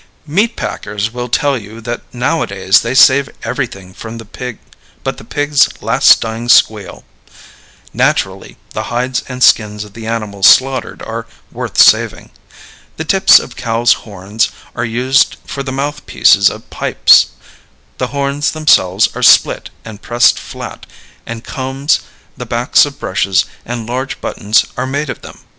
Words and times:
Meat 0.25 0.55
packers 0.55 1.13
will 1.13 1.29
tell 1.29 1.55
you 1.55 1.79
that 1.79 2.01
nowadays 2.11 2.81
they 2.81 2.95
save 2.95 3.29
everything 3.43 3.95
but 5.03 5.19
the 5.19 5.23
pig's 5.23 5.69
last 5.79 6.19
dying 6.19 6.49
squeal. 6.49 7.03
Naturally, 7.93 8.57
the 8.71 8.85
hides 8.89 9.21
and 9.29 9.43
skins 9.43 9.83
of 9.83 9.93
the 9.93 10.07
animals 10.07 10.47
slaughtered 10.47 11.03
are 11.03 11.27
worth 11.51 11.77
saving. 11.77 12.31
The 12.97 13.05
tips 13.05 13.37
of 13.39 13.55
cows' 13.55 13.93
horns 14.01 14.49
are 14.75 14.83
used 14.85 15.37
for 15.45 15.61
the 15.61 15.71
mouthpieces 15.71 16.49
of 16.49 16.67
pipes; 16.71 17.27
the 17.99 18.07
horns 18.07 18.49
themselves 18.53 19.07
are 19.15 19.21
split 19.21 19.69
and 19.85 20.01
pressed 20.01 20.39
flat, 20.39 20.87
and 21.27 21.43
combs, 21.43 21.99
the 22.35 22.47
backs 22.47 22.87
of 22.87 22.97
brushes, 22.99 23.45
and 23.67 23.85
large 23.87 24.19
buttons 24.19 24.65
are 24.75 24.87
made 24.87 25.11
of 25.11 25.21
them. 25.21 25.37